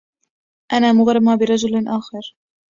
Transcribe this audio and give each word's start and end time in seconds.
أنا 0.73 0.93
مغرمة 0.93 1.35
برجل 1.35 1.87
آخر. 1.87 2.35